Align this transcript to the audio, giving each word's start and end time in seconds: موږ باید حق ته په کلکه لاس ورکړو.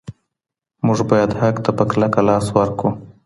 موږ 0.85 0.99
باید 1.09 1.31
حق 1.39 1.55
ته 1.65 1.71
په 1.77 1.83
کلکه 1.91 2.19
لاس 2.29 2.45
ورکړو. 2.57 2.89